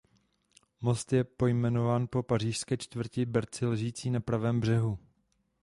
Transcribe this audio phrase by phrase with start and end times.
[0.81, 4.99] Most je pojmenován po pařížské čtvrti Bercy ležící na pravém břehu.